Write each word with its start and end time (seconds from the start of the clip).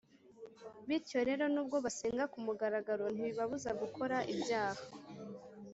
bityo 0.87 1.19
rero, 1.27 1.43
nubwo 1.53 1.77
basenga 1.85 2.23
ku 2.31 2.37
mugaragaro 2.45 3.05
ntibibabuza 3.11 3.69
gukora 3.81 4.17
ibyaha 4.33 4.81